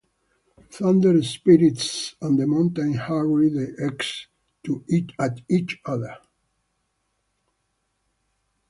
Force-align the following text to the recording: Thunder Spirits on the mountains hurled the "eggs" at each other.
Thunder 0.71 1.21
Spirits 1.21 2.15
on 2.23 2.35
the 2.37 2.47
mountains 2.47 2.95
hurled 2.95 3.53
the 3.53 3.75
"eggs" 3.79 4.25
at 5.19 5.41
each 5.47 5.79
other. 5.85 6.17